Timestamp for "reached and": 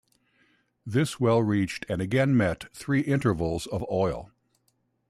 1.43-2.01